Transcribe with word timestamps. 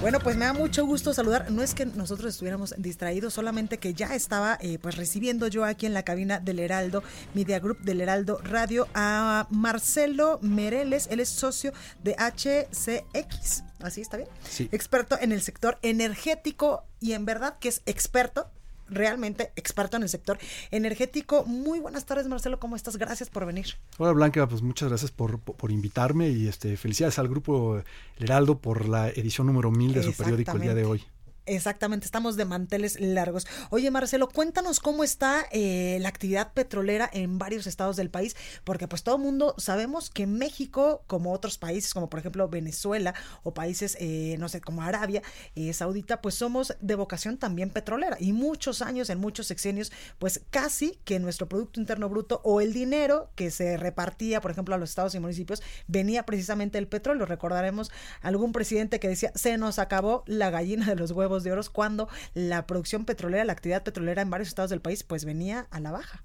Bueno, 0.00 0.20
pues 0.20 0.36
me 0.36 0.44
da 0.44 0.52
mucho 0.52 0.86
gusto 0.86 1.12
saludar. 1.12 1.50
No 1.50 1.60
es 1.60 1.74
que 1.74 1.84
nosotros 1.84 2.32
estuviéramos 2.32 2.72
distraídos, 2.78 3.34
solamente 3.34 3.78
que 3.78 3.94
ya 3.94 4.14
estaba 4.14 4.56
eh, 4.60 4.78
pues 4.78 4.96
recibiendo 4.96 5.48
yo 5.48 5.64
aquí 5.64 5.86
en 5.86 5.94
la 5.94 6.04
cabina 6.04 6.38
del 6.38 6.60
Heraldo, 6.60 7.02
Media 7.34 7.58
Group 7.58 7.80
del 7.80 8.00
Heraldo 8.00 8.38
Radio, 8.44 8.86
a 8.94 9.48
Marcelo 9.50 10.38
Mereles. 10.40 11.08
Él 11.10 11.18
es 11.18 11.28
socio 11.28 11.72
de 12.04 12.14
HCX. 12.14 13.64
¿Así 13.80 14.00
está 14.00 14.18
bien? 14.18 14.28
Sí. 14.48 14.68
Experto 14.70 15.18
en 15.20 15.32
el 15.32 15.42
sector 15.42 15.78
energético 15.82 16.84
y 17.00 17.12
en 17.14 17.24
verdad 17.24 17.58
que 17.58 17.68
es 17.68 17.82
experto 17.84 18.48
realmente 18.88 19.52
experto 19.56 19.96
en 19.96 20.02
el 20.02 20.08
sector 20.08 20.38
energético. 20.70 21.44
Muy 21.44 21.80
buenas 21.80 22.06
tardes, 22.06 22.26
Marcelo, 22.28 22.58
¿cómo 22.58 22.76
estás? 22.76 22.96
Gracias 22.96 23.30
por 23.30 23.46
venir. 23.46 23.66
Hola 23.98 24.12
Blanca, 24.12 24.48
pues 24.48 24.62
muchas 24.62 24.88
gracias 24.88 25.10
por, 25.10 25.38
por, 25.40 25.56
por 25.56 25.70
invitarme 25.70 26.28
y 26.28 26.48
este 26.48 26.76
felicidades 26.76 27.18
al 27.18 27.28
grupo 27.28 27.82
El 28.16 28.24
Heraldo 28.24 28.58
por 28.58 28.88
la 28.88 29.08
edición 29.08 29.46
número 29.46 29.70
1000 29.70 29.94
de 29.94 30.02
su 30.02 30.12
periódico 30.12 30.52
el 30.52 30.62
día 30.62 30.74
de 30.74 30.84
hoy. 30.84 31.04
Exactamente, 31.48 32.04
estamos 32.04 32.36
de 32.36 32.44
manteles 32.44 33.00
largos. 33.00 33.46
Oye, 33.70 33.90
Marcelo, 33.90 34.28
cuéntanos 34.28 34.80
cómo 34.80 35.02
está 35.02 35.46
eh, 35.50 35.96
la 35.98 36.10
actividad 36.10 36.52
petrolera 36.52 37.08
en 37.10 37.38
varios 37.38 37.66
estados 37.66 37.96
del 37.96 38.10
país, 38.10 38.36
porque 38.64 38.86
pues 38.86 39.02
todo 39.02 39.16
el 39.16 39.22
mundo 39.22 39.54
sabemos 39.56 40.10
que 40.10 40.26
México, 40.26 41.02
como 41.06 41.32
otros 41.32 41.56
países, 41.56 41.94
como 41.94 42.10
por 42.10 42.20
ejemplo 42.20 42.46
Venezuela 42.50 43.14
o 43.44 43.54
países, 43.54 43.96
eh, 43.98 44.36
no 44.38 44.50
sé, 44.50 44.60
como 44.60 44.82
Arabia 44.82 45.22
eh, 45.54 45.72
Saudita, 45.72 46.20
pues 46.20 46.34
somos 46.34 46.76
de 46.80 46.94
vocación 46.96 47.38
también 47.38 47.70
petrolera 47.70 48.18
y 48.20 48.34
muchos 48.34 48.82
años, 48.82 49.08
en 49.08 49.18
muchos 49.18 49.46
sexenios, 49.46 49.90
pues 50.18 50.42
casi 50.50 50.98
que 51.04 51.18
nuestro 51.18 51.48
Producto 51.48 51.80
Interno 51.80 52.10
Bruto 52.10 52.42
o 52.44 52.60
el 52.60 52.74
dinero 52.74 53.30
que 53.36 53.50
se 53.50 53.78
repartía, 53.78 54.42
por 54.42 54.50
ejemplo, 54.50 54.74
a 54.74 54.78
los 54.78 54.90
estados 54.90 55.14
y 55.14 55.20
municipios, 55.20 55.62
venía 55.86 56.26
precisamente 56.26 56.76
del 56.76 56.88
petróleo. 56.88 57.24
Recordaremos 57.24 57.90
algún 58.20 58.52
presidente 58.52 59.00
que 59.00 59.08
decía, 59.08 59.32
se 59.34 59.56
nos 59.56 59.78
acabó 59.78 60.24
la 60.26 60.50
gallina 60.50 60.84
de 60.86 60.96
los 60.96 61.12
huevos 61.12 61.37
de 61.44 61.52
oro 61.52 61.62
cuando 61.72 62.08
la 62.34 62.66
producción 62.66 63.04
petrolera, 63.04 63.44
la 63.44 63.52
actividad 63.52 63.82
petrolera 63.82 64.22
en 64.22 64.30
varios 64.30 64.48
estados 64.48 64.70
del 64.70 64.80
país, 64.80 65.02
pues 65.02 65.24
venía 65.24 65.66
a 65.70 65.80
la 65.80 65.90
baja. 65.90 66.22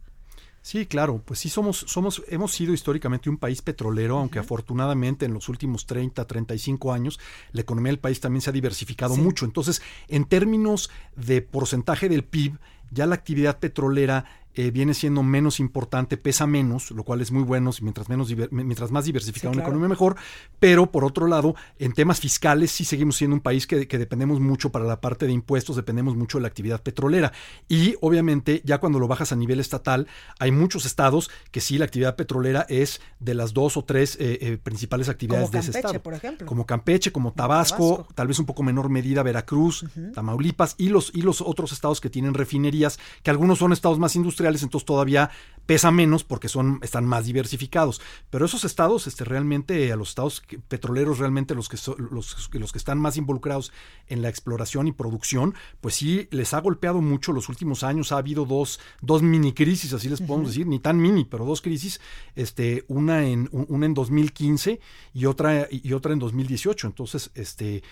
Sí, 0.62 0.86
claro, 0.86 1.22
pues 1.26 1.40
sí 1.40 1.50
somos, 1.50 1.80
somos, 1.90 2.24
hemos 2.30 2.54
sido 2.54 2.74
históricamente 2.74 3.30
un 3.30 3.38
país 3.38 3.62
petrolero, 3.62 4.18
aunque 4.18 4.40
afortunadamente 4.40 5.26
en 5.26 5.34
los 5.34 5.50
últimos 5.50 5.86
30, 5.86 6.26
35 6.26 6.94
años 6.94 7.20
la 7.52 7.60
economía 7.62 7.92
del 7.92 8.00
país 8.00 8.22
también 8.22 8.42
se 8.42 8.50
ha 8.50 8.54
diversificado 8.54 9.16
Sí. 9.16 9.22
mucho. 9.22 9.44
Entonces, 9.44 9.82
en 10.08 10.24
términos 10.24 10.90
de 11.18 11.42
porcentaje 11.42 12.08
del 12.08 12.24
PIB, 12.24 12.60
ya 12.92 13.06
la 13.06 13.16
actividad 13.16 13.60
petrolera 13.60 14.24
eh, 14.56 14.72
viene 14.72 14.94
siendo 14.94 15.24
menos 15.24 15.60
importante, 15.60 16.18
pesa 16.18 16.46
menos, 16.48 16.92
lo 16.92 17.04
cual 17.04 17.22
es 17.22 17.32
muy 17.32 17.44
bueno, 17.44 17.72
mientras, 17.82 18.10
menos 18.10 18.30
diver- 18.30 18.50
mientras 18.52 18.92
más 18.92 19.06
diversificada 19.06 19.52
Sí, 19.52 19.58
una 19.58 19.64
claro. 19.64 19.70
economía 19.72 19.90
mejor, 19.90 20.16
pero 20.60 20.92
por 20.92 21.06
otro 21.06 21.28
lado, 21.28 21.56
en 21.80 21.94
temas 21.94 22.20
fiscales 22.20 22.72
sí 22.72 22.86
seguimos 22.86 23.16
siendo 23.18 23.36
un 23.36 23.42
país 23.42 23.68
que, 23.68 23.88
que 23.88 23.98
dependemos 23.98 24.40
mucho 24.40 24.72
para 24.72 24.86
la 24.86 25.02
parte 25.02 25.26
de 25.26 25.32
impuestos, 25.34 25.76
dependemos 25.76 26.16
mucho 26.16 26.38
de 26.38 26.44
la 26.44 26.48
actividad 26.48 26.82
petrolera. 26.84 27.32
Y 27.68 27.96
obviamente 28.02 28.62
ya 28.64 28.80
cuando 28.80 29.00
lo 29.00 29.08
bajas 29.08 29.32
a 29.32 29.36
nivel 29.36 29.60
estatal, 29.60 30.08
hay 30.40 30.52
muchos 30.52 30.86
estados 30.86 31.30
que 31.52 31.62
sí 31.62 31.78
la 31.78 31.86
actividad 31.86 32.16
petrolera 32.16 32.66
es 32.70 33.02
de 33.20 33.34
las 33.34 33.54
dos 33.54 33.78
o 33.78 33.84
tres 33.84 34.16
eh, 34.20 34.38
eh, 34.42 34.58
principales 34.62 35.10
actividades 35.10 35.50
Como 35.50 35.54
de 35.54 35.60
ese 35.70 35.78
estado. 35.78 36.02
por 36.04 36.14
ejemplo. 36.14 36.46
Como 36.48 36.66
Campeche, 36.66 37.12
como 37.12 37.34
Tabasco, 37.34 37.90
Tabasco. 37.96 38.14
tal 38.14 38.28
vez 38.28 38.40
un 38.40 38.46
poco 38.46 38.64
menor 38.64 38.90
medida 38.90 39.24
Veracruz, 39.24 39.86
Tamaulipas 40.14 40.76
y 40.78 40.90
los, 40.90 41.12
y 41.14 41.22
los 41.22 41.42
otros 41.42 41.72
estados 41.72 42.00
que 42.02 42.10
tienen 42.10 42.34
refinerías, 42.34 43.00
que 43.24 43.32
algunos 43.32 43.60
son 43.60 43.74
estados 43.74 43.98
más 44.00 44.16
industriales, 44.16 44.43
entonces 44.48 44.86
todavía 44.86 45.30
pesa 45.66 45.92
menos 45.92 46.26
porque 46.26 46.50
son, 46.50 46.80
están 46.84 47.06
más 47.06 47.26
diversificados. 47.26 48.02
Pero 48.30 48.46
esos 48.46 48.66
estados, 48.66 49.08
este, 49.08 49.24
realmente, 49.24 49.94
a 49.94 49.96
los 49.96 50.10
estados 50.10 50.44
petroleros, 50.68 51.20
realmente 51.20 51.56
los 51.56 51.70
que, 51.70 51.78
so- 51.78 51.96
los, 51.98 52.50
los 52.52 52.72
que 52.74 52.78
están 52.78 53.00
más 53.00 53.16
involucrados 53.16 53.72
en 54.08 54.22
la 54.22 54.28
exploración 54.28 54.88
y 54.88 54.92
producción, 54.92 55.56
pues 55.80 55.96
sí 55.96 56.28
les 56.32 56.54
ha 56.54 56.60
golpeado 56.60 57.00
mucho 57.02 57.32
los 57.32 57.48
últimos 57.48 57.84
años. 57.84 58.12
Ha 58.12 58.18
habido 58.18 58.44
dos, 58.46 58.82
dos 59.02 59.22
mini 59.22 59.54
crisis, 59.54 59.94
así 59.94 60.10
les 60.10 60.20
podemos 60.22 60.50
decir, 60.50 60.68
ni 60.68 60.80
tan 60.80 61.00
mini, 61.00 61.24
pero 61.24 61.46
dos 61.46 61.62
crisis, 61.62 62.02
este, 62.36 62.84
una 62.90 63.26
en, 63.26 63.48
un- 63.54 63.66
una 63.70 63.86
en 63.86 63.94
2015 63.94 64.82
y 65.14 65.26
otra, 65.28 65.70
y 65.72 65.94
otra 65.94 66.12
en 66.12 66.20
2018. 66.20 66.88
Entonces, 66.88 67.32
este, 67.36 67.84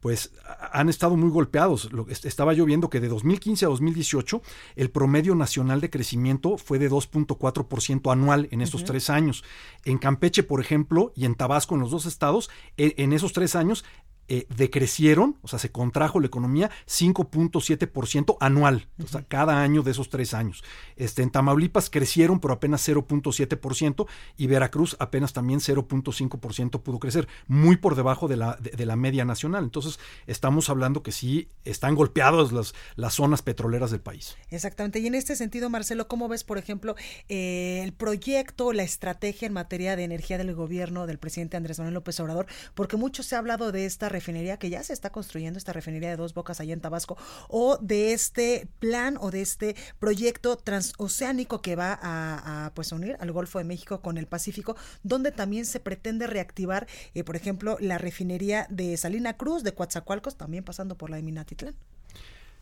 pues 0.00 0.32
han 0.72 0.88
estado 0.88 1.16
muy 1.16 1.30
golpeados. 1.30 1.90
Estaba 2.24 2.52
yo 2.52 2.64
viendo 2.64 2.88
que 2.90 3.00
de 3.00 3.08
2015 3.08 3.64
a 3.66 3.68
2018 3.68 4.42
el 4.76 4.90
promedio 4.90 5.34
nacional 5.34 5.80
de 5.80 5.90
crecimiento 5.90 6.56
fue 6.58 6.78
de 6.78 6.90
2.4% 6.90 8.12
anual 8.12 8.48
en 8.50 8.60
estos 8.60 8.84
tres 8.84 9.10
años. 9.10 9.44
En 9.84 9.98
Campeche, 9.98 10.42
por 10.42 10.60
ejemplo, 10.60 11.12
y 11.16 11.24
en 11.24 11.34
Tabasco, 11.34 11.74
en 11.74 11.80
los 11.80 11.90
dos 11.90 12.06
estados, 12.06 12.50
e- 12.76 12.94
en 12.98 13.12
esos 13.12 13.32
tres 13.32 13.56
años 13.56 13.84
eh, 14.28 14.46
decrecieron, 14.54 15.36
o 15.42 15.48
sea, 15.48 15.58
se 15.58 15.70
contrajo 15.70 16.20
la 16.20 16.26
economía 16.26 16.70
5.7% 16.86 18.36
anual, 18.40 18.88
o 19.02 19.06
sea, 19.06 19.22
cada 19.22 19.62
año 19.62 19.82
de 19.82 19.90
esos 19.90 20.08
tres 20.08 20.34
años. 20.34 20.62
Este, 20.96 21.22
en 21.22 21.30
Tamaulipas 21.30 21.90
crecieron, 21.90 22.40
pero 22.40 22.54
apenas 22.54 22.86
0.7%, 22.88 24.06
y 24.36 24.46
Veracruz 24.46 24.96
apenas 24.98 25.32
también 25.32 25.60
0.5% 25.60 26.82
pudo 26.82 26.98
crecer, 26.98 27.28
muy 27.46 27.76
por 27.76 27.94
debajo 27.94 28.28
de 28.28 28.36
la, 28.36 28.56
de, 28.56 28.70
de 28.70 28.86
la 28.86 28.96
media 28.96 29.24
nacional. 29.24 29.64
Entonces, 29.64 29.98
estamos 30.26 30.68
hablando 30.70 31.02
que 31.02 31.12
sí 31.12 31.48
están 31.64 31.94
golpeadas 31.94 32.52
las, 32.52 32.74
las 32.96 33.14
zonas 33.14 33.42
petroleras 33.42 33.90
del 33.90 34.00
país. 34.00 34.36
Exactamente. 34.50 34.98
Y 34.98 35.06
en 35.06 35.14
este 35.14 35.36
sentido, 35.36 35.70
Marcelo, 35.70 36.08
¿cómo 36.08 36.28
ves, 36.28 36.44
por 36.44 36.58
ejemplo, 36.58 36.96
eh, 37.28 37.80
el 37.82 37.92
proyecto, 37.92 38.72
la 38.72 38.82
estrategia 38.82 39.46
en 39.46 39.52
materia 39.52 39.96
de 39.96 40.04
energía 40.04 40.38
del 40.38 40.54
gobierno 40.54 41.06
del 41.06 41.18
presidente 41.18 41.56
Andrés 41.56 41.78
Manuel 41.78 41.94
López 41.94 42.18
Obrador? 42.20 42.46
Porque 42.74 42.96
mucho 42.96 43.22
se 43.22 43.36
ha 43.36 43.38
hablado 43.38 43.72
de 43.72 43.86
esta 43.86 44.08
refinería 44.18 44.58
que 44.58 44.70
ya 44.70 44.82
se 44.82 44.92
está 44.92 45.10
construyendo, 45.10 45.58
esta 45.58 45.72
refinería 45.72 46.10
de 46.10 46.16
dos 46.16 46.34
bocas 46.34 46.60
allá 46.60 46.72
en 46.74 46.80
Tabasco, 46.80 47.16
o 47.48 47.78
de 47.78 48.12
este 48.12 48.68
plan 48.78 49.16
o 49.20 49.30
de 49.30 49.42
este 49.42 49.76
proyecto 49.98 50.56
transoceánico 50.56 51.62
que 51.62 51.76
va 51.76 51.98
a, 52.00 52.66
a, 52.66 52.74
pues 52.74 52.92
unir 52.92 53.16
al 53.20 53.32
Golfo 53.32 53.58
de 53.58 53.64
México 53.64 54.00
con 54.00 54.18
el 54.18 54.26
Pacífico, 54.26 54.76
donde 55.02 55.32
también 55.32 55.64
se 55.66 55.80
pretende 55.80 56.26
reactivar, 56.26 56.86
eh, 57.14 57.24
por 57.24 57.36
ejemplo, 57.36 57.76
la 57.80 57.98
refinería 57.98 58.66
de 58.70 58.96
Salina 58.96 59.36
Cruz, 59.36 59.62
de 59.62 59.74
Coatzacoalcos, 59.74 60.36
también 60.36 60.64
pasando 60.64 60.96
por 60.96 61.10
la 61.10 61.16
de 61.16 61.22
Minatitlán. 61.22 61.76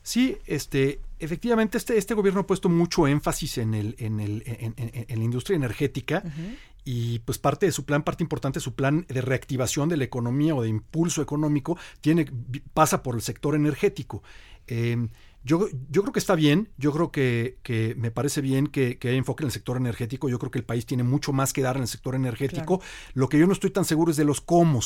Sí, 0.06 0.36
este, 0.46 1.00
efectivamente, 1.18 1.76
este, 1.78 1.98
este 1.98 2.14
gobierno 2.14 2.42
ha 2.42 2.46
puesto 2.46 2.68
mucho 2.68 3.08
énfasis 3.08 3.58
en, 3.58 3.74
el, 3.74 3.96
en, 3.98 4.20
el, 4.20 4.44
en, 4.46 4.72
en- 4.76 5.04
en 5.08 5.18
la 5.18 5.24
industria 5.24 5.56
energética 5.56 6.22
y 6.84 7.18
pues 7.20 7.38
parte 7.38 7.66
de 7.66 7.72
su 7.72 7.84
plan, 7.84 8.04
parte 8.04 8.22
importante 8.22 8.60
de 8.60 8.62
su 8.62 8.74
plan 8.76 9.04
de 9.08 9.20
reactivación 9.20 9.88
de 9.88 9.96
la 9.96 10.04
economía 10.04 10.54
o 10.54 10.62
de 10.62 10.68
impulso 10.68 11.22
económico 11.22 11.76
tiene, 12.00 12.24
pasa 12.72 13.02
por 13.02 13.16
el 13.16 13.20
sector 13.20 13.56
energético. 13.56 14.22
Eh, 14.68 15.08
yo, 15.42 15.66
yo 15.90 16.02
creo 16.02 16.12
que 16.12 16.20
está 16.20 16.36
bien, 16.36 16.68
yo 16.76 16.92
creo 16.92 17.10
que, 17.10 17.58
que 17.64 17.96
me 17.96 18.12
parece 18.12 18.40
bien 18.40 18.68
que, 18.68 18.98
que 18.98 19.08
hay 19.08 19.16
enfoque 19.16 19.42
en 19.42 19.46
el 19.46 19.52
sector 19.52 19.76
energético, 19.76 20.28
yo 20.28 20.38
creo 20.38 20.50
que 20.52 20.58
el 20.58 20.64
país 20.64 20.86
tiene 20.86 21.02
mucho 21.02 21.32
más 21.32 21.52
que 21.52 21.62
dar 21.62 21.76
en 21.76 21.82
el 21.82 21.88
sector 21.88 22.14
energético. 22.14 22.80
Lo 23.14 23.28
que 23.28 23.38
yo 23.38 23.46
no 23.48 23.52
estoy 23.52 23.70
tan 23.70 23.84
seguro 23.84 24.10
es 24.12 24.16
de 24.16 24.24
los 24.24 24.40
cómo. 24.40 24.80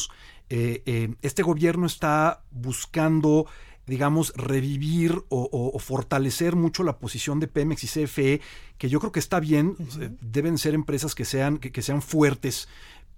Eh, 0.50 0.82
eh, 0.86 1.14
este 1.22 1.42
gobierno 1.42 1.86
está 1.86 2.42
buscando 2.50 3.46
digamos, 3.86 4.32
revivir 4.36 5.12
o, 5.28 5.48
o- 5.50 5.76
o 5.76 5.78
fortalecer 5.78 6.56
mucho 6.56 6.82
la 6.82 6.98
posición 6.98 7.40
de 7.40 7.48
Pemex 7.48 7.84
y 7.84 7.86
CFE, 7.88 8.40
que 8.78 8.88
yo 8.88 9.00
creo 9.00 9.12
que 9.12 9.18
está 9.20 9.40
bien, 9.40 9.76
deben 10.20 10.58
ser 10.58 10.74
empresas 10.74 11.14
que 11.14 11.24
sean, 11.24 11.58
que, 11.58 11.72
que 11.72 11.82
sean 11.82 12.00
fuertes, 12.02 12.68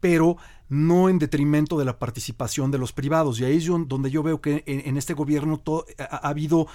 pero 0.00 0.36
no 0.68 1.08
en 1.08 1.18
detrimento 1.18 1.78
de 1.78 1.84
la 1.84 1.98
participación 1.98 2.70
de 2.70 2.78
los 2.78 2.92
privados. 2.92 3.38
Y 3.38 3.44
ahí 3.44 3.58
es 3.58 3.66
donde 3.66 4.10
yo 4.10 4.22
veo 4.22 4.40
que 4.40 4.64
en, 4.66 4.82
en 4.88 4.96
este 4.96 5.14
gobierno 5.14 5.62
ha 5.98 6.28
habido 6.28 6.66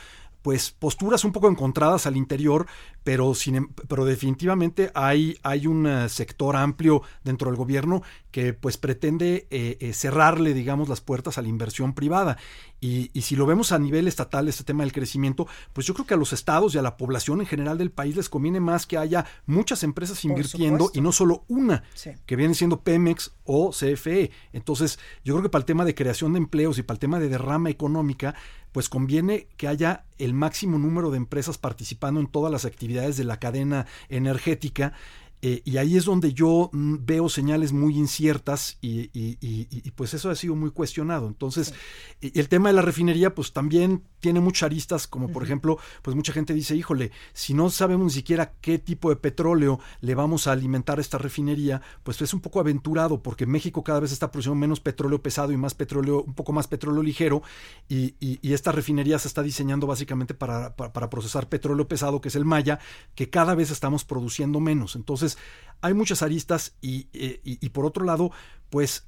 pues 0.47 0.71
posturas 0.71 1.25
un 1.25 1.33
poco 1.33 1.49
encontradas 1.49 2.07
al 2.07 2.15
interior, 2.15 2.67
pero, 3.03 3.33
sin, 3.33 3.55
em, 3.55 3.67
pero 3.89 4.05
definitivamente 4.05 4.91
hay, 4.93 5.37
hay 5.43 5.67
un 5.67 5.85
eh, 5.85 6.07
sector 6.07 6.55
amplio 6.55 7.01
dentro 7.21 7.49
del 7.51 7.57
gobierno 7.57 8.01
que 8.31 8.53
pues 8.53 8.77
pretende 8.77 9.47
eh, 9.49 9.75
eh, 9.81 9.91
cerrarle, 9.91 10.53
digamos, 10.53 10.87
las 10.87 11.01
puertas 11.01 11.37
a 11.37 11.41
la 11.41 11.49
inversión 11.49 11.91
privada. 11.93 12.37
Y, 12.79 13.09
y, 13.11 13.23
si 13.23 13.35
lo 13.35 13.45
vemos 13.45 13.73
a 13.73 13.79
nivel 13.79 14.07
estatal, 14.07 14.47
este 14.47 14.63
tema 14.63 14.83
del 14.83 14.93
crecimiento, 14.93 15.47
pues 15.73 15.85
yo 15.85 15.93
creo 15.93 16.05
que 16.05 16.13
a 16.13 16.17
los 16.17 16.31
estados 16.31 16.75
y 16.75 16.77
a 16.77 16.81
la 16.81 16.95
población 16.95 17.41
en 17.41 17.47
general 17.47 17.77
del 17.77 17.91
país 17.91 18.15
les 18.15 18.29
conviene 18.29 18.61
más 18.61 18.85
que 18.85 18.97
haya 18.97 19.25
muchas 19.47 19.83
empresas 19.83 20.23
invirtiendo 20.23 20.91
y 20.93 21.01
no 21.01 21.11
solo 21.11 21.43
una, 21.49 21.83
sí. 21.93 22.11
que 22.25 22.35
viene 22.37 22.53
siendo 22.53 22.81
Pemex 22.81 23.33
o 23.43 23.71
CFE. 23.71 24.31
Entonces, 24.53 24.99
yo 25.25 25.33
creo 25.33 25.43
que 25.43 25.49
para 25.49 25.61
el 25.61 25.65
tema 25.65 25.83
de 25.83 25.95
creación 25.95 26.33
de 26.33 26.37
empleos 26.37 26.77
y 26.77 26.83
para 26.83 26.95
el 26.95 26.99
tema 26.99 27.19
de 27.19 27.27
derrama 27.27 27.71
económica, 27.71 28.35
pues 28.71 28.89
conviene 28.89 29.47
que 29.57 29.67
haya 29.67 30.05
el 30.17 30.33
máximo 30.33 30.77
número 30.77 31.11
de 31.11 31.17
empresas 31.17 31.57
participando 31.57 32.19
en 32.19 32.27
todas 32.27 32.51
las 32.51 32.65
actividades 32.65 33.17
de 33.17 33.23
la 33.23 33.39
cadena 33.39 33.87
energética 34.09 34.93
eh, 35.41 35.61
y 35.65 35.77
ahí 35.77 35.97
es 35.97 36.05
donde 36.05 36.33
yo 36.33 36.71
mm, 36.73 36.95
veo 37.05 37.29
señales 37.29 37.71
muy 37.71 37.95
inciertas 37.95 38.77
y, 38.81 39.11
y, 39.13 39.37
y, 39.39 39.67
y, 39.69 39.91
pues 39.91 40.15
eso 40.15 40.31
ha 40.31 40.35
sido 40.35 40.55
muy 40.55 40.71
cuestionado. 40.71 41.27
Entonces, 41.27 41.73
sí. 42.19 42.31
el 42.33 42.49
tema 42.49 42.69
de 42.69 42.73
la 42.73 42.81
refinería 42.81 43.35
pues 43.35 43.53
también 43.53 44.03
tiene 44.19 44.39
muchas 44.39 44.63
aristas, 44.63 45.07
como 45.07 45.27
por 45.27 45.41
uh 45.41 45.43
-huh. 45.43 45.47
ejemplo, 45.47 45.79
pues 46.01 46.15
mucha 46.15 46.33
gente 46.33 46.55
dice, 46.55 46.75
híjole, 46.75 47.11
si 47.33 47.53
no 47.53 47.69
sabemos 47.69 48.07
ni 48.07 48.13
siquiera 48.13 48.53
qué 48.61 48.79
tipo 48.79 49.09
de 49.09 49.15
petróleo 49.15 49.79
le 50.01 50.15
vamos 50.15 50.47
a 50.47 50.53
alimentar 50.53 50.97
a 50.97 51.01
esta 51.01 51.19
refinería, 51.19 51.81
pues 52.03 52.19
es 52.21 52.33
un 52.33 52.41
poco 52.41 52.59
aventurado 52.59 53.21
porque 53.21 53.45
México 53.45 53.83
cada 53.83 53.99
vez 53.99 54.11
está 54.11 54.31
produciendo 54.31 54.55
menos 54.55 54.79
petróleo 54.79 55.21
pesado 55.21 55.51
y 55.51 55.57
más 55.57 55.75
petróleo, 55.75 56.23
un 56.23 56.33
poco 56.33 56.51
más 56.51 56.67
petróleo 56.67 57.03
ligero 57.03 57.43
y, 57.87 58.15
esta 58.57 58.71
refinería 58.71 59.19
se 59.19 59.27
está 59.27 59.43
diseñando 59.43 59.85
básicamente 59.85 60.33
para, 60.33 60.75
para, 60.75 60.91
para 60.91 61.09
procesar 61.09 61.47
petróleo 61.47 61.87
pesado, 61.87 62.21
que 62.21 62.29
es 62.29 62.35
el 62.35 62.45
Maya, 62.45 62.79
que 63.13 63.29
cada 63.29 63.53
vez 63.55 63.69
estamos 63.69 64.03
produciendo 64.03 64.59
menos. 64.59 64.95
Entonces, 64.95 65.26
entonces, 65.27 65.37
hay 65.81 65.93
muchas 65.93 66.21
aristas 66.21 66.75
y, 66.81 67.07
y, 67.13 67.39
y, 67.43 67.69
por 67.69 67.85
otro 67.85 68.03
lado, 68.05 68.31
pues 68.69 69.07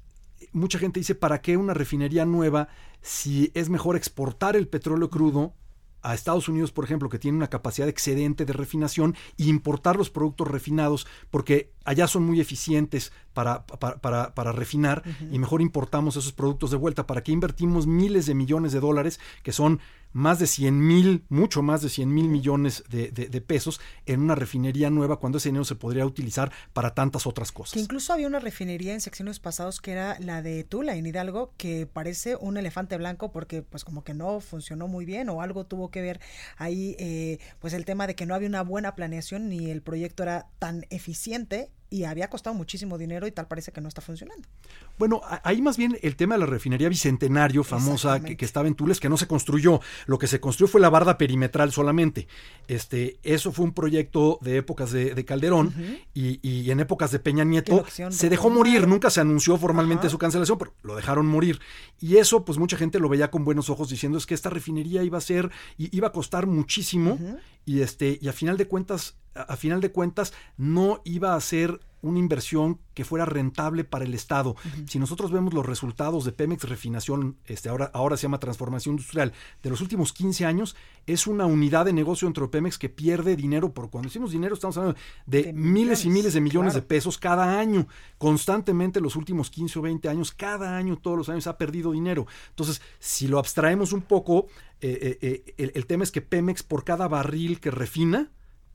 mucha 0.52 0.78
gente 0.78 1.00
dice, 1.00 1.14
¿para 1.14 1.40
qué 1.40 1.56
una 1.56 1.74
refinería 1.74 2.24
nueva 2.24 2.68
si 3.02 3.50
es 3.54 3.68
mejor 3.68 3.96
exportar 3.96 4.56
el 4.56 4.68
petróleo 4.68 5.10
crudo? 5.10 5.54
a 6.02 6.14
Estados 6.14 6.48
Unidos, 6.48 6.72
por 6.72 6.84
ejemplo, 6.84 7.10
que 7.10 7.18
tiene 7.18 7.36
una 7.36 7.50
capacidad 7.50 7.86
excedente 7.86 8.46
de 8.46 8.54
refinación, 8.54 9.14
e 9.36 9.44
importar 9.44 9.96
los 9.96 10.08
productos 10.08 10.48
refinados, 10.48 11.06
porque 11.30 11.74
allá 11.84 12.06
son 12.06 12.24
muy 12.24 12.40
eficientes 12.40 13.12
para, 13.34 13.66
para, 13.66 14.00
para, 14.00 14.34
para 14.34 14.52
refinar, 14.52 15.02
uh 15.04 15.10
-huh. 15.10 15.34
y 15.34 15.38
mejor 15.38 15.60
importamos 15.60 16.16
esos 16.16 16.32
productos 16.32 16.70
de 16.70 16.78
vuelta. 16.78 17.06
¿Para 17.06 17.22
qué 17.22 17.32
invertimos 17.32 17.86
miles 17.86 18.24
de 18.24 18.34
millones 18.34 18.72
de 18.72 18.80
dólares, 18.80 19.20
que 19.42 19.52
son 19.52 19.80
más 20.12 20.38
de 20.38 20.46
100 20.46 20.86
mil, 20.86 21.24
mucho 21.28 21.62
más 21.62 21.82
de 21.82 21.88
100 21.88 22.12
mil 22.12 22.28
millones 22.28 22.84
de, 22.88 23.10
de, 23.10 23.28
de, 23.28 23.40
pesos 23.40 23.80
en 24.06 24.20
una 24.20 24.34
refinería 24.34 24.90
nueva 24.90 25.18
cuando 25.18 25.38
ese 25.38 25.48
dinero 25.48 25.64
se 25.64 25.74
podría 25.74 26.06
utilizar 26.06 26.52
para 26.72 26.94
tantas 26.94 27.26
otras 27.26 27.52
cosas. 27.52 27.74
Que 27.74 27.80
incluso 27.80 28.12
había 28.12 28.26
una 28.26 28.40
refinería 28.40 28.92
en 28.92 29.00
secciones 29.00 29.40
pasados 29.40 29.80
que 29.80 29.92
era 29.92 30.18
la 30.20 30.42
de 30.42 30.64
Tula, 30.64 30.96
en 30.96 31.06
Hidalgo, 31.06 31.52
que 31.56 31.86
parece 31.86 32.36
un 32.36 32.56
elefante 32.56 32.96
blanco 32.96 33.32
porque 33.32 33.62
pues 33.62 33.84
como 33.84 34.04
que 34.04 34.14
no 34.14 34.40
funcionó 34.40 34.88
muy 34.88 35.04
bien 35.04 35.28
o 35.28 35.42
algo 35.42 35.64
tuvo 35.64 35.90
que 35.90 36.00
ver 36.00 36.20
ahí 36.56 36.96
eh, 36.98 37.38
pues 37.58 37.72
el 37.72 37.84
tema 37.84 38.06
de 38.06 38.14
que 38.14 38.26
no 38.26 38.34
había 38.34 38.48
una 38.48 38.62
buena 38.62 38.94
planeación 38.94 39.48
ni 39.48 39.70
el 39.70 39.82
proyecto 39.82 40.22
era 40.22 40.48
tan 40.58 40.86
eficiente 40.90 41.70
y 41.90 42.04
había 42.04 42.30
costado 42.30 42.54
muchísimo 42.54 42.96
dinero 42.96 43.26
y 43.26 43.32
tal 43.32 43.48
parece 43.48 43.72
que 43.72 43.80
no 43.80 43.88
está 43.88 44.00
funcionando. 44.00 44.48
Bueno, 44.96 45.20
ahí 45.42 45.60
más 45.60 45.76
bien 45.76 45.98
el 46.02 46.14
tema 46.14 46.36
de 46.36 46.40
la 46.40 46.46
refinería 46.46 46.88
Bicentenario, 46.88 47.64
famosa, 47.64 48.20
que, 48.20 48.36
que, 48.36 48.44
estaba 48.44 48.68
en 48.68 48.76
Tules, 48.76 49.00
que 49.00 49.08
no 49.08 49.16
se 49.16 49.26
construyó. 49.26 49.80
Lo 50.06 50.18
que 50.18 50.28
se 50.28 50.38
construyó 50.40 50.70
fue 50.70 50.80
la 50.80 50.88
barda 50.88 51.18
perimetral 51.18 51.72
solamente. 51.72 52.28
Este, 52.68 53.18
eso 53.24 53.50
fue 53.50 53.64
un 53.64 53.72
proyecto 53.72 54.38
de 54.40 54.58
épocas 54.58 54.92
de, 54.92 55.14
de 55.14 55.24
Calderón 55.24 55.66
uh 55.66 55.70
-huh. 55.70 56.00
y, 56.14 56.48
y, 56.48 56.70
en 56.70 56.78
épocas 56.78 57.10
de 57.10 57.18
Peña 57.18 57.44
Nieto 57.44 57.84
se 57.88 58.28
dejó 58.28 58.50
morir. 58.50 58.86
Nunca 58.86 59.10
se 59.10 59.20
anunció 59.20 59.56
formalmente 59.56 60.08
su 60.08 60.18
cancelación, 60.18 60.58
pero 60.58 60.72
lo 60.82 60.94
dejaron 60.94 61.26
morir. 61.26 61.60
Y 61.98 62.18
eso, 62.18 62.44
pues 62.44 62.58
mucha 62.58 62.76
gente 62.76 63.00
lo 63.00 63.08
veía 63.08 63.30
con 63.30 63.44
buenos 63.44 63.68
ojos 63.68 63.88
diciendo 63.88 64.16
es 64.16 64.26
que 64.26 64.34
esta 64.34 64.50
refinería 64.50 65.02
iba 65.02 65.18
a 65.18 65.20
ser, 65.20 65.50
iba 65.76 66.08
a 66.08 66.12
costar 66.12 66.46
muchísimo 66.46 67.14
uh 67.14 67.18
-huh. 67.18 67.40
y 67.66 67.80
este, 67.80 68.18
y 68.20 68.28
a 68.28 68.32
final 68.32 68.56
de 68.56 68.66
cuentas 68.68 69.16
a 69.34 69.56
final 69.56 69.80
de 69.80 69.92
cuentas 69.92 70.32
no 70.56 71.00
iba 71.04 71.34
a 71.34 71.40
ser 71.40 71.80
una 72.02 72.18
inversión 72.18 72.78
que 72.94 73.04
fuera 73.04 73.24
rentable 73.24 73.84
para 73.84 74.04
el 74.04 74.14
Estado. 74.14 74.50
Uh 74.50 74.54
-huh. 74.54 74.88
Si 74.88 74.98
nosotros 74.98 75.30
vemos 75.30 75.52
los 75.52 75.66
resultados 75.66 76.24
de 76.24 76.32
Pemex 76.32 76.64
Refinación, 76.64 77.36
este, 77.44 77.68
ahora, 77.68 77.90
ahora 77.92 78.16
se 78.16 78.22
llama 78.22 78.40
Transformación 78.40 78.94
Industrial, 78.94 79.32
de 79.62 79.70
los 79.70 79.80
últimos 79.80 80.12
15 80.12 80.46
años, 80.46 80.76
es 81.06 81.26
una 81.26 81.46
unidad 81.46 81.84
de 81.84 81.92
negocio 81.92 82.26
dentro 82.26 82.46
de 82.46 82.50
Pemex 82.50 82.78
que 82.78 82.88
pierde 82.88 83.36
dinero, 83.36 83.72
por 83.72 83.90
cuando 83.90 84.08
decimos 84.08 84.32
dinero 84.32 84.54
estamos 84.54 84.76
hablando 84.76 84.98
de, 85.26 85.44
de 85.44 85.52
miles 85.52 85.64
millones, 85.64 86.04
y 86.04 86.08
miles 86.08 86.34
de 86.34 86.40
millones 86.40 86.72
claro. 86.72 86.82
de 86.82 86.88
pesos 86.88 87.18
cada 87.18 87.58
año, 87.58 87.86
constantemente 88.18 89.00
los 89.00 89.16
últimos 89.16 89.50
15 89.50 89.78
o 89.78 89.82
20 89.82 90.08
años, 90.08 90.32
cada 90.32 90.76
año, 90.76 90.96
todos 90.96 91.18
los 91.18 91.28
años 91.28 91.46
ha 91.46 91.58
perdido 91.58 91.92
dinero. 91.92 92.26
Entonces, 92.50 92.80
si 92.98 93.28
lo 93.28 93.38
abstraemos 93.38 93.92
un 93.92 94.02
poco, 94.02 94.46
eh, 94.80 95.18
eh, 95.20 95.44
eh 95.46 95.54
el, 95.58 95.72
el 95.74 95.86
tema 95.86 96.04
es 96.04 96.12
que 96.12 96.22
Pemex 96.22 96.62
por 96.62 96.84
cada 96.84 97.08
barril 97.08 97.60
que 97.60 97.70
refina, 97.70 98.30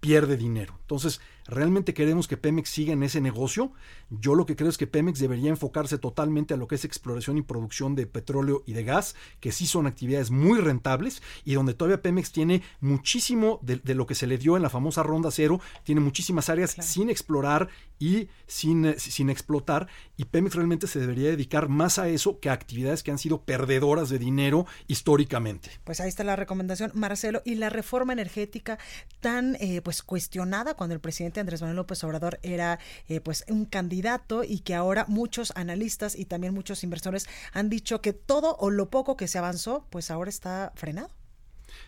pierde 0.06 0.38
dinero. 0.38 0.78
Entonces, 0.82 1.20
¿realmente 1.48 1.94
queremos 1.94 2.28
que 2.28 2.38
Pemex 2.38 2.70
siga 2.70 2.94
en 2.94 3.04
ese 3.04 3.22
negocio? 3.22 3.72
Yo 4.10 4.36
lo 4.36 4.46
que 4.46 4.56
creo 4.56 4.70
es 4.70 4.78
que 4.78 4.88
Pemex 4.88 5.20
debería 5.20 5.50
enfocarse 5.50 5.98
totalmente 5.98 6.54
a 6.54 6.58
lo 6.58 6.68
que 6.68 6.76
es 6.76 6.86
exploración 6.86 7.38
y 7.38 7.42
producción 7.42 7.96
de 7.96 8.08
petróleo 8.08 8.64
y 8.66 8.74
de 8.74 8.84
gas, 8.84 9.16
que 9.40 9.52
sí 9.52 9.68
son 9.68 9.88
actividades 9.88 10.32
muy 10.32 10.60
rentables 10.60 11.22
y 11.44 11.54
donde 11.54 11.74
todavía 11.74 12.02
Pemex 12.02 12.32
tiene 12.32 12.62
muchísimo 12.80 13.60
de, 13.62 13.78
de 13.78 13.96
lo 13.96 14.06
que 14.06 14.16
se 14.16 14.28
le 14.28 14.38
dio 14.38 14.56
en 14.56 14.64
la 14.64 14.70
famosa 14.70 15.04
ronda 15.04 15.32
cero, 15.32 15.60
tiene 15.84 16.02
muchísimas 16.02 16.50
áreas 16.50 16.76
claro. 16.76 16.90
sin 16.90 17.10
explorar 17.10 17.70
y 18.00 18.28
sin, 18.48 18.86
eh, 18.86 19.00
sin 19.00 19.30
explotar 19.30 19.88
y 20.18 20.26
Pemex 20.26 20.56
realmente 20.56 20.88
se 20.88 21.00
debería 21.00 21.30
dedicar 21.30 21.70
más 21.70 22.00
a 22.00 22.08
eso 22.10 22.40
que 22.40 22.50
a 22.50 22.54
actividades 22.54 23.04
que 23.04 23.12
han 23.12 23.18
sido 23.18 23.42
perdedoras 23.42 24.10
de 24.10 24.20
dinero 24.20 24.66
históricamente. 24.88 25.72
Pues 25.84 26.00
ahí 26.00 26.10
está 26.10 26.24
la 26.24 26.36
recomendación, 26.36 26.92
Marcelo, 26.94 27.42
y 27.46 27.56
la 27.56 27.70
reforma 27.70 28.14
energética 28.14 28.78
tan 29.20 29.56
eh, 29.60 29.82
pues 29.82 30.04
cuestionada 30.04 30.76
cuando 30.76 30.94
el 30.94 31.02
presidente 31.02 31.35
Andrés 31.40 31.62
Manuel 31.62 31.78
López 31.78 32.04
Obrador 32.04 32.40
era 32.44 32.80
eh, 33.08 33.22
pues 33.22 33.46
un 33.48 33.66
candidato 33.66 34.44
y 34.44 34.60
que 34.60 34.76
ahora 34.76 35.06
muchos 35.08 35.52
analistas 35.56 36.16
y 36.16 36.26
también 36.26 36.54
muchos 36.54 36.84
inversores 36.84 37.28
han 37.54 37.70
dicho 37.70 38.02
que 38.02 38.14
todo 38.14 38.56
o 38.60 38.70
lo 38.70 38.90
poco 38.90 39.18
que 39.18 39.28
se 39.28 39.38
avanzó 39.38 39.86
pues 39.90 40.12
ahora 40.12 40.30
está 40.30 40.72
frenado. 40.76 41.10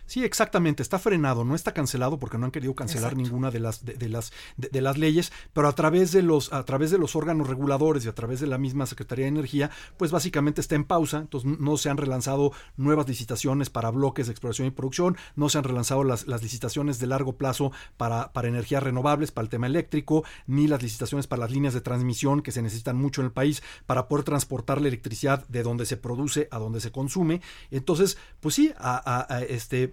Sí, 0.08 0.24
exactamente, 0.24 0.82
está 0.82 0.98
frenado, 0.98 1.44
no 1.44 1.54
está 1.54 1.72
cancelado 1.74 2.18
porque 2.18 2.38
no 2.38 2.46
han 2.46 2.50
querido 2.50 2.74
cancelar 2.74 3.12
Exacto. 3.12 3.22
ninguna 3.22 3.50
de 3.50 3.60
las 3.60 3.84
de, 3.84 3.92
de 3.92 4.08
las 4.08 4.32
de, 4.56 4.68
de, 4.68 4.80
las 4.80 4.96
leyes, 4.96 5.30
pero 5.52 5.68
a 5.68 5.74
través 5.74 6.12
de 6.12 6.22
los 6.22 6.50
a 6.50 6.64
través 6.64 6.90
de 6.90 6.96
los 6.96 7.14
órganos 7.14 7.46
reguladores 7.46 8.06
y 8.06 8.08
a 8.08 8.14
través 8.14 8.40
de 8.40 8.46
la 8.46 8.56
misma 8.56 8.86
Secretaría 8.86 9.26
de 9.26 9.28
Energía, 9.28 9.70
pues 9.98 10.10
básicamente 10.10 10.62
está 10.62 10.76
en 10.76 10.84
pausa, 10.84 11.18
entonces 11.18 11.58
no 11.60 11.76
se 11.76 11.90
han 11.90 11.98
relanzado 11.98 12.52
nuevas 12.78 13.06
licitaciones 13.06 13.68
para 13.68 13.90
bloques 13.90 14.26
de 14.26 14.32
exploración 14.32 14.66
y 14.66 14.70
producción, 14.70 15.18
no 15.36 15.50
se 15.50 15.58
han 15.58 15.64
relanzado 15.64 16.04
las, 16.04 16.26
las 16.26 16.42
licitaciones 16.42 16.98
de 16.98 17.06
largo 17.06 17.36
plazo 17.36 17.70
para, 17.98 18.32
para 18.32 18.48
energías 18.48 18.82
renovables, 18.82 19.30
para 19.30 19.44
el 19.44 19.50
tema 19.50 19.66
eléctrico, 19.66 20.24
ni 20.46 20.68
las 20.68 20.82
licitaciones 20.82 21.26
para 21.26 21.40
las 21.40 21.50
líneas 21.50 21.74
de 21.74 21.82
transmisión 21.82 22.40
que 22.40 22.52
se 22.52 22.62
necesitan 22.62 22.96
mucho 22.96 23.20
en 23.20 23.26
el 23.26 23.32
país 23.32 23.62
para 23.84 24.08
poder 24.08 24.24
transportar 24.24 24.80
la 24.80 24.88
electricidad 24.88 25.46
de 25.48 25.62
donde 25.62 25.84
se 25.84 25.98
produce 25.98 26.48
a 26.50 26.58
donde 26.58 26.80
se 26.80 26.92
consume. 26.92 27.42
Entonces, 27.70 28.16
pues 28.40 28.54
sí, 28.54 28.72
a, 28.78 28.96
a, 28.96 29.36
a 29.36 29.42
este 29.42 29.92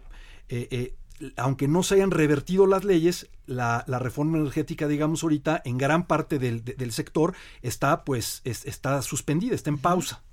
eh, 0.50 0.68
eh, 0.72 0.96
aunque 1.38 1.68
no 1.68 1.84
se 1.84 1.96
hayan 1.96 2.12
revertido 2.12 2.68
las 2.68 2.84
leyes, 2.84 3.30
la, 3.46 3.84
la, 3.88 4.00
reforma 4.00 4.38
energética, 4.38 4.88
digamos 4.88 5.24
ahorita, 5.24 5.62
en 5.64 5.78
gran 5.78 6.08
parte 6.08 6.40
del, 6.40 6.64
de, 6.64 6.74
del 6.74 6.92
sector 6.92 7.34
está 7.62 8.04
pues 8.04 8.42
es, 8.44 8.66
está 8.66 9.02
suspendida, 9.02 9.56
está 9.56 9.70
en 9.70 9.78
pausa. 9.78 10.24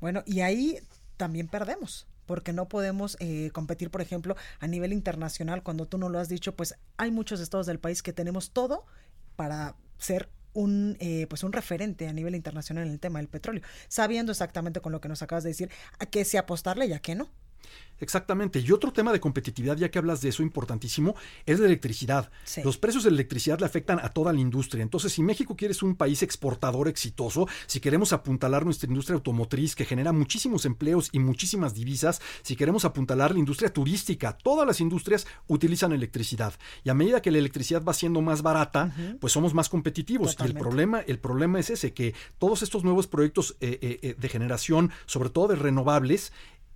Bueno, 0.00 0.22
y 0.26 0.40
ahí 0.40 0.78
también 1.16 1.48
perdemos 1.48 2.06
porque 2.26 2.52
no 2.52 2.68
podemos 2.68 3.16
eh, 3.20 3.50
competir, 3.52 3.90
por 3.90 4.00
ejemplo, 4.00 4.36
a 4.60 4.66
nivel 4.66 4.92
internacional, 4.92 5.62
cuando 5.62 5.86
tú 5.86 5.98
no 5.98 6.08
lo 6.08 6.18
has 6.18 6.28
dicho, 6.28 6.54
pues 6.54 6.76
hay 6.96 7.10
muchos 7.10 7.40
estados 7.40 7.66
del 7.66 7.78
país 7.78 8.02
que 8.02 8.12
tenemos 8.12 8.52
todo 8.52 8.86
para 9.36 9.76
ser 9.98 10.28
un 10.54 10.96
eh, 11.00 11.26
pues 11.28 11.44
un 11.44 11.52
referente 11.52 12.08
a 12.08 12.12
nivel 12.12 12.34
internacional 12.34 12.86
en 12.86 12.92
el 12.92 13.00
tema 13.00 13.18
del 13.18 13.28
petróleo, 13.28 13.62
sabiendo 13.88 14.32
exactamente 14.32 14.80
con 14.80 14.92
lo 14.92 15.00
que 15.00 15.08
nos 15.08 15.22
acabas 15.22 15.44
de 15.44 15.50
decir 15.50 15.70
a 15.98 16.06
qué 16.06 16.24
se 16.24 16.38
apostarle 16.38 16.86
y 16.86 16.92
a 16.92 17.00
qué 17.00 17.14
no. 17.14 17.30
Exactamente. 18.02 18.58
Y 18.58 18.72
otro 18.72 18.92
tema 18.92 19.12
de 19.12 19.20
competitividad, 19.20 19.76
ya 19.76 19.88
que 19.88 19.98
hablas 19.98 20.20
de 20.20 20.30
eso 20.30 20.42
importantísimo, 20.42 21.14
es 21.46 21.60
la 21.60 21.66
electricidad. 21.66 22.32
Sí. 22.42 22.60
Los 22.64 22.76
precios 22.76 23.04
de 23.04 23.10
la 23.10 23.14
electricidad 23.14 23.60
le 23.60 23.66
afectan 23.66 24.00
a 24.00 24.08
toda 24.08 24.32
la 24.32 24.40
industria. 24.40 24.82
Entonces, 24.82 25.12
si 25.12 25.22
México 25.22 25.54
quiere 25.54 25.72
ser 25.72 25.84
un 25.84 25.94
país 25.94 26.20
exportador 26.24 26.88
exitoso, 26.88 27.46
si 27.66 27.78
queremos 27.78 28.12
apuntalar 28.12 28.64
nuestra 28.64 28.88
industria 28.88 29.14
automotriz 29.14 29.76
que 29.76 29.84
genera 29.84 30.12
muchísimos 30.12 30.64
empleos 30.64 31.10
y 31.12 31.20
muchísimas 31.20 31.74
divisas, 31.74 32.20
si 32.42 32.56
queremos 32.56 32.84
apuntalar 32.84 33.32
la 33.32 33.38
industria 33.38 33.72
turística, 33.72 34.36
todas 34.36 34.66
las 34.66 34.80
industrias 34.80 35.28
utilizan 35.46 35.92
electricidad. 35.92 36.54
Y 36.82 36.90
a 36.90 36.94
medida 36.94 37.22
que 37.22 37.30
la 37.30 37.38
electricidad 37.38 37.84
va 37.84 37.94
siendo 37.94 38.20
más 38.20 38.42
barata, 38.42 38.92
uh 38.96 39.00
-huh. 39.00 39.18
pues 39.20 39.32
somos 39.32 39.54
más 39.54 39.68
competitivos. 39.68 40.32
Totalmente. 40.32 40.58
Y 40.58 40.58
el 40.58 40.60
problema, 40.60 41.00
el 41.00 41.18
problema 41.20 41.60
es 41.60 41.70
ese, 41.70 41.94
que 41.94 42.14
todos 42.38 42.62
estos 42.62 42.82
nuevos 42.82 43.06
proyectos 43.06 43.56
eh, 43.60 43.78
eh, 44.02 44.16
de 44.18 44.28
generación, 44.28 44.90
sobre 45.06 45.30
todo 45.30 45.46
de 45.48 45.56
renovables, 45.56 46.32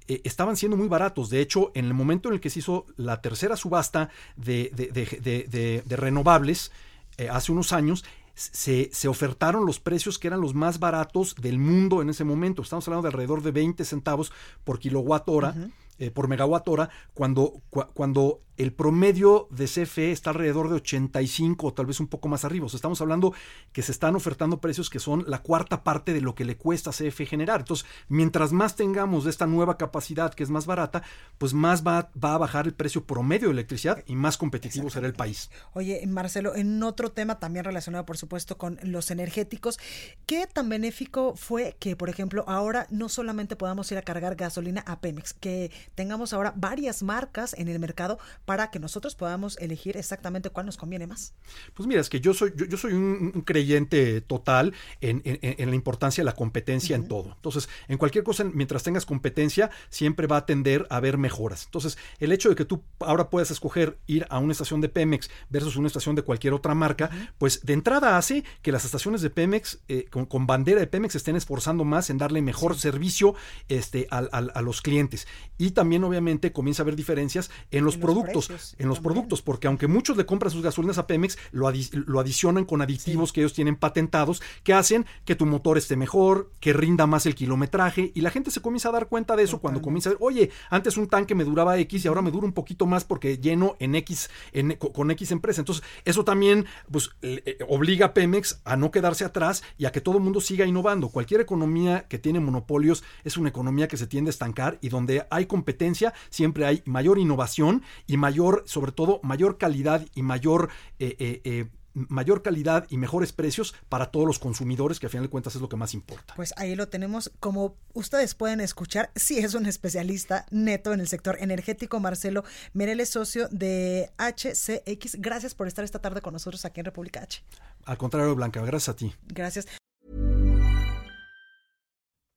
eh, 0.09 0.21
estaban 0.25 0.57
siendo 0.57 0.77
muy 0.77 0.89
baratos. 0.89 1.31
De 1.31 1.41
hecho, 1.41 1.73
en 1.75 1.85
el 1.85 1.95
momento 1.95 2.29
en 2.29 2.35
el 2.35 2.41
que 2.41 2.51
se 2.51 2.61
hizo 2.61 2.87
la 2.97 3.21
tercera 3.21 3.57
subasta 3.57 4.11
de, 4.37 4.71
de, 4.75 5.97
renovables, 5.97 6.73
eh, 7.17 7.29
hace 7.29 7.53
unos 7.53 7.73
años, 7.73 8.05
se, 8.35 8.91
se, 8.93 9.09
ofertaron 9.09 9.65
los 9.65 9.81
precios 9.81 10.19
que 10.19 10.29
eran 10.29 10.43
los 10.43 10.55
más 10.55 10.79
baratos 10.79 11.35
del 11.37 11.59
mundo 11.59 12.03
en 12.03 12.11
ese 12.11 12.25
momento. 12.25 12.63
Estamos 12.63 12.87
hablando 12.87 13.03
de 13.03 13.09
alrededor 13.09 13.43
de 13.43 13.51
20 13.51 13.85
centavos 13.85 14.33
por 14.65 14.79
kilowatt 14.79 15.29
hora. 15.29 15.55
Eh, 15.99 16.11
por 16.11 16.29
megawatt 16.29 16.69
hora, 16.69 16.91
cuando, 17.15 17.63
cuando 17.71 18.43
el 18.57 18.73
promedio 18.73 19.49
de 19.51 19.67
CFE 19.67 20.13
está 20.13 20.31
alrededor 20.31 20.69
de 20.69 20.77
85 20.77 21.67
o 21.67 21.75
tal 21.75 21.87
vez 21.87 22.01
un 22.01 22.07
poco 22.07 22.29
más 22.29 22.45
arriba. 22.45 22.67
O 22.67 22.69
sea, 22.69 22.79
estamos 22.79 23.01
hablando 23.01 23.35
que 23.73 23.83
se 23.83 23.93
están 23.93 24.17
ofertando 24.17 24.61
precios 24.61 24.91
que 24.91 24.99
son 24.99 25.25
la 25.27 25.43
cuarta 25.43 25.85
parte 25.85 26.13
de 26.13 26.21
lo 26.21 26.35
que 26.35 26.45
le 26.45 26.57
cuesta 26.57 26.91
a 26.91 26.93
CFE 26.93 27.27
generar. 27.27 27.61
Entonces, 27.61 27.87
mientras 28.09 28.53
más 28.53 28.77
tengamos 28.77 29.25
de 29.25 29.31
esta 29.31 29.47
nueva 29.47 29.77
capacidad 29.77 30.33
que 30.35 30.43
es 30.43 30.51
más 30.51 30.67
barata, 30.67 31.03
pues 31.39 31.55
más 31.55 31.87
va, 31.87 32.11
va 32.23 32.35
a 32.35 32.39
bajar 32.39 32.67
el 32.67 32.75
precio 32.75 33.05
promedio 33.05 33.49
de 33.49 33.53
electricidad 33.53 34.03
y 34.07 34.17
más 34.17 34.39
competitivo 34.39 34.91
será 34.91 35.07
el 35.07 35.15
país. 35.15 35.51
Oye, 35.73 36.05
Marcelo, 36.07 36.55
en 36.55 36.83
otro 36.83 37.13
tema 37.13 37.39
también 37.39 37.65
relacionado, 37.65 38.07
por 38.07 38.17
supuesto, 38.17 38.59
con 38.59 38.79
los 38.83 39.11
energéticos, 39.11 39.79
¿qué 40.27 40.47
tan 40.47 40.69
benéfico 40.69 41.35
fue 41.37 41.77
que, 41.79 41.97
por 41.97 42.09
ejemplo, 42.09 42.45
ahora 42.47 42.87
no 42.91 43.09
solamente 43.09 43.57
podamos 43.57 43.91
ir 43.93 43.99
a 43.99 44.03
cargar 44.03 44.37
gasolina 44.37 44.83
a 44.87 45.01
Pemex, 45.01 45.35
que 45.35 45.71
tengamos 45.95 46.33
ahora 46.33 46.53
varias 46.57 47.03
marcas 47.03 47.55
en 47.55 47.69
el 47.69 47.79
mercado 47.79 48.19
para 48.47 48.71
que 48.71 48.79
nosotros 48.79 49.15
podamos 49.15 49.59
elegir 49.59 49.97
exactamente 49.97 50.51
cuál 50.51 50.67
nos 50.67 50.77
conviene 50.77 51.07
más? 51.07 51.35
Pues 51.75 51.87
mira, 51.87 52.01
es 52.01 52.09
que 52.09 52.21
yo 52.21 52.33
soy, 52.33 52.53
yo, 52.57 52.79
soy 52.79 52.95
un, 52.95 53.43
creyente 53.45 54.21
total 54.23 54.73
en, 55.01 55.23
la 55.23 55.75
importancia 55.75 56.23
de 56.23 56.27
la 56.27 56.35
competencia 56.35 56.97
en 56.97 57.09
todo. 57.09 57.33
Entonces, 57.35 57.69
en 57.89 57.99
cualquier 57.99 58.25
cosa, 58.25 58.45
mientras 58.45 58.83
tengas 58.83 59.05
competencia, 59.05 59.71
siempre 59.91 60.27
va 60.27 60.39
a 60.39 60.47
tender 60.47 60.87
a 60.91 60.97
haber 60.97 61.19
mejoras. 61.19 61.65
Entonces, 61.67 61.99
el 62.21 62.33
hecho 62.33 62.49
de 62.49 62.55
que 62.55 62.65
tú 62.65 62.83
ahora 63.01 63.29
puedas 63.31 63.51
escoger 63.51 63.99
ir 64.07 64.27
a 64.31 64.39
una 64.39 64.53
estación 64.53 64.81
de 64.81 64.89
Pemex 64.89 65.29
versus 65.51 65.77
una 65.77 65.89
estación 65.89 66.15
de 66.15 66.23
cualquier 66.23 66.55
otra 66.55 66.75
marca, 66.75 67.11
pues 67.39 67.67
de 67.67 67.73
entrada 67.73 68.17
hace 68.17 68.45
que 68.63 68.73
las 68.73 68.85
estaciones 68.85 69.23
de 69.23 69.31
Pemex 69.31 69.81
eh, 69.89 70.07
con, 70.09 70.47
bandera 70.47 70.81
de 70.81 70.87
Pemex 70.87 71.17
estén 71.17 71.35
esforzando 71.35 71.85
más 71.85 72.11
en 72.11 72.19
darle 72.19 72.43
mejor 72.43 72.79
servicio 72.79 73.35
este, 73.69 74.07
a, 74.11 74.63
los 74.63 74.83
clientes. 74.83 75.27
Y 75.59 75.73
también, 75.73 76.05
obviamente, 76.05 76.53
comienza 76.53 76.83
a 76.83 76.85
haber 76.85 76.97
diferencias 76.97 77.51
en 77.73 77.85
los 77.85 77.97
productos 77.97 78.36
en 78.79 78.89
los 78.89 79.01
productos, 79.01 79.43
porque 79.43 79.67
aunque 79.67 79.87
muchos 79.87 80.17
le 80.17 80.27
compran 80.27 80.51
sus 80.51 80.63
gasolinas 80.63 80.99
a 80.99 81.07
Pemex, 81.07 81.39
lo, 81.53 81.71
lo 81.93 82.21
adicionan 82.21 82.65
con 82.65 82.83
aditivos 82.83 83.33
que 83.33 83.41
ellos 83.41 83.53
tienen 83.53 83.77
patentados 83.77 84.43
que 84.63 84.75
hacen 84.75 85.07
que 85.25 85.35
tu 85.35 85.47
motor 85.47 85.79
esté 85.79 85.97
mejor, 85.97 86.51
que 86.61 86.73
rinda 86.73 87.07
más 87.07 87.27
el 87.27 87.35
kilometraje 87.35 88.13
y 88.15 88.21
la 88.21 88.31
gente 88.31 88.51
se 88.51 88.61
comienza 88.61 88.89
a 88.89 88.93
dar 88.93 89.09
cuenta 89.09 89.37
de 89.37 89.43
eso 89.43 89.61
cuando 89.61 89.83
comienza 89.83 90.11
a 90.11 90.13
ver, 90.13 90.19
oye, 90.21 90.51
antes 90.71 90.97
un 90.97 91.09
tanque 91.09 91.35
me 91.35 91.45
duraba 91.45 91.79
X 91.79 92.05
y 92.05 92.09
ahora 92.09 92.23
me 92.23 92.31
dura 92.31 92.47
un 92.47 92.53
poquito 92.53 92.87
más 92.87 93.05
porque 93.05 93.39
lleno 93.39 93.77
en 93.79 93.95
X, 93.95 94.31
en, 94.53 94.77
con 94.77 95.11
X 95.11 95.31
empresa. 95.31 95.61
Entonces, 95.61 95.85
eso 96.05 96.25
también 96.25 96.67
pues, 96.91 97.11
eh, 97.23 97.59
obliga 97.69 98.07
a 98.07 98.15
Pemex 98.15 98.61
a 98.65 98.77
no 98.77 98.91
quedarse 98.91 99.25
atrás 99.25 99.63
y 99.79 99.87
a 99.87 99.93
que 99.93 100.01
todo 100.01 100.17
el 100.19 100.23
mundo 100.23 100.41
siga 100.41 100.67
innovando. 100.67 101.09
Cualquier 101.09 101.41
economía 101.41 102.07
que 102.09 102.19
tiene 102.19 102.41
monopolios 102.41 103.05
es 103.25 103.37
una 103.37 103.49
economía 103.49 103.89
que 103.89 103.97
se 103.97 104.07
tiende 104.07 104.29
a 104.29 104.31
estancar 104.31 104.79
y 104.81 104.89
donde 104.89 105.27
hay 105.31 105.47
competencia 105.47 106.15
siempre 106.31 106.67
hay 106.67 106.83
mayor 106.85 107.19
innovación 107.19 107.83
y 108.07 108.17
mayor 108.17 108.26
mayor, 108.27 108.65
sobre 108.67 108.91
todo, 108.91 109.21
mayor 109.23 109.57
calidad 109.57 110.05
y 110.15 110.23
mayor 110.23 110.69
eh, 110.99 111.15
eh, 111.19 111.41
eh, 111.45 111.69
mayor 111.95 112.43
calidad 112.43 112.87
y 112.91 112.99
mejores 112.99 113.33
precios 113.33 113.75
para 113.89 114.11
todos 114.11 114.27
los 114.27 114.39
consumidores, 114.39 115.01
que 115.01 115.07
a 115.07 115.09
final 115.09 115.27
de 115.27 115.31
cuentas 115.31 115.55
es 115.55 115.63
lo 115.63 115.69
que 115.69 115.77
más 115.77 115.95
importa. 115.95 116.35
Pues 116.35 116.53
ahí 116.57 116.75
lo 116.75 116.89
tenemos. 116.89 117.31
Como 117.41 117.77
ustedes 117.95 118.35
pueden 118.35 118.61
escuchar, 118.61 119.11
sí 119.15 119.39
es 119.39 119.55
un 119.55 119.65
especialista 119.65 120.45
neto 120.51 120.93
en 120.93 121.01
el 121.01 121.09
sector 121.09 121.39
energético. 121.41 122.01
Marcelo 122.01 122.45
Mereles, 122.75 123.11
socio 123.11 123.49
de 123.51 124.11
HCX. 124.19 125.17
Gracias 125.21 125.55
por 125.55 125.69
estar 125.69 125.85
esta 125.85 126.01
tarde 126.01 126.21
con 126.21 126.33
nosotros 126.35 126.65
aquí 126.65 126.81
en 126.81 126.87
República 126.87 127.21
H. 127.23 127.43
Al 127.87 127.97
contrario, 127.97 128.35
Blanca, 128.35 128.61
gracias 128.61 128.89
a 128.91 128.97
ti. 128.97 129.15
Gracias. 129.29 129.67